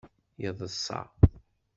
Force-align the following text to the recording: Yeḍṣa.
Yeḍṣa. 0.41 1.01